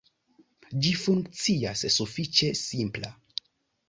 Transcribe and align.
Ĝi 0.85 0.93
funkcias 1.01 1.83
sufiĉe 1.97 2.49
simpla. 2.61 3.13